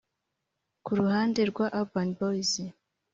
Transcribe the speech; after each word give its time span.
Ku 0.85 0.91
ruhande 0.99 1.41
rwa 1.51 1.67
Urban 1.79 2.09
Boys 2.19 2.51